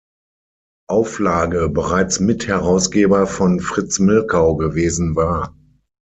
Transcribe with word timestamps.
Auflage 0.89 1.69
bereits 1.69 2.19
Mitherausgeber 2.19 3.27
von 3.27 3.59
Fritz 3.59 3.99
Milkau 3.99 4.55
gewesen 4.55 5.15
war. 5.15 5.55